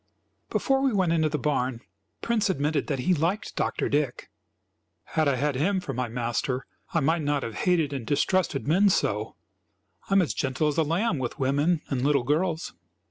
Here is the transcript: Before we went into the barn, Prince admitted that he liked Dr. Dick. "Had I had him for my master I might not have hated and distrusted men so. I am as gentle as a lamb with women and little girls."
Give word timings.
Before 0.49 0.81
we 0.81 0.91
went 0.93 1.13
into 1.13 1.29
the 1.29 1.37
barn, 1.37 1.79
Prince 2.23 2.49
admitted 2.49 2.87
that 2.87 2.97
he 3.01 3.13
liked 3.13 3.55
Dr. 3.55 3.87
Dick. 3.87 4.31
"Had 5.13 5.27
I 5.27 5.35
had 5.35 5.53
him 5.55 5.79
for 5.79 5.93
my 5.93 6.07
master 6.07 6.65
I 6.91 7.01
might 7.01 7.21
not 7.21 7.43
have 7.43 7.53
hated 7.53 7.93
and 7.93 8.03
distrusted 8.07 8.67
men 8.67 8.89
so. 8.89 9.35
I 10.09 10.13
am 10.15 10.23
as 10.23 10.33
gentle 10.33 10.67
as 10.67 10.77
a 10.79 10.83
lamb 10.83 11.19
with 11.19 11.37
women 11.37 11.81
and 11.89 12.01
little 12.01 12.23
girls." 12.23 12.73